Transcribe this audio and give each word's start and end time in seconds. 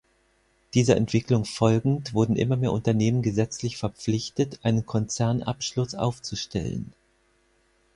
Dieser 0.73 0.97
Entwicklung 0.97 1.45
folgend 1.45 2.15
wurden 2.15 2.35
immer 2.35 2.55
mehr 2.55 2.71
Unternehmen 2.73 3.21
gesetzlich 3.21 3.77
verpflichtet 3.77 4.59
einen 4.63 4.83
Konzernabschluss 4.87 5.93
aufzustellen. 5.93 6.93